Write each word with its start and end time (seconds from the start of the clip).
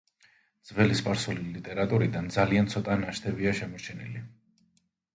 ძველი 0.69 0.97
სპარსული 1.01 1.43
ლიტერატურიდან 1.59 2.33
ძალიან 2.39 2.73
ცოტა 2.75 2.99
ნაშთებია 3.05 3.57
შემორჩენილი. 3.63 4.29